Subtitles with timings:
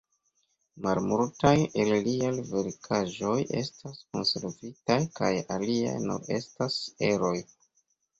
[0.83, 1.49] Malmultaj
[1.83, 6.79] el liaj verkaĵoj estas konservitaj kaj aliaj nur estas
[7.11, 7.35] eroj.